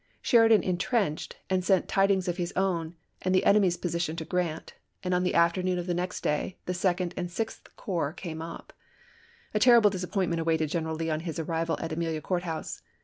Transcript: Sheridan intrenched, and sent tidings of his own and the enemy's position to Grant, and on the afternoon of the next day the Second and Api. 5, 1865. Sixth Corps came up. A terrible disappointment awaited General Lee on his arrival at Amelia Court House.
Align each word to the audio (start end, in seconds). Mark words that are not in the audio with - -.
Sheridan 0.23 0.63
intrenched, 0.63 1.37
and 1.47 1.63
sent 1.63 1.87
tidings 1.87 2.27
of 2.27 2.37
his 2.37 2.51
own 2.55 2.95
and 3.21 3.35
the 3.35 3.45
enemy's 3.45 3.77
position 3.77 4.15
to 4.15 4.25
Grant, 4.25 4.73
and 5.03 5.13
on 5.13 5.21
the 5.21 5.35
afternoon 5.35 5.77
of 5.77 5.85
the 5.85 5.93
next 5.93 6.21
day 6.21 6.57
the 6.65 6.73
Second 6.73 7.13
and 7.15 7.27
Api. 7.27 7.35
5, 7.37 7.37
1865. 7.37 7.37
Sixth 7.37 7.75
Corps 7.75 8.13
came 8.13 8.41
up. 8.41 8.73
A 9.53 9.59
terrible 9.59 9.91
disappointment 9.91 10.39
awaited 10.39 10.69
General 10.69 10.95
Lee 10.95 11.11
on 11.11 11.19
his 11.19 11.37
arrival 11.37 11.77
at 11.79 11.91
Amelia 11.91 12.19
Court 12.21 12.41
House. 12.41 12.81